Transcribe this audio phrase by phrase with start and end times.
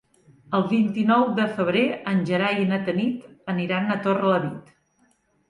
[0.59, 4.75] El vint-i-nou de febrer en Gerai i na Tanit aniran a Torrelavit.